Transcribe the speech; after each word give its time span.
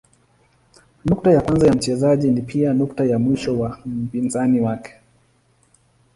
Nukta 1.05 1.31
ya 1.31 1.41
kwanza 1.41 1.67
ya 1.67 1.73
mchezaji 1.73 2.31
ni 2.31 2.41
pia 2.41 2.73
nukta 2.73 3.05
ya 3.05 3.19
mwisho 3.19 3.59
wa 3.59 3.79
mpinzani 3.85 4.61
wake. 4.61 4.93